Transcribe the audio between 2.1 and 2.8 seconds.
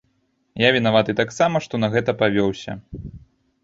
павёўся.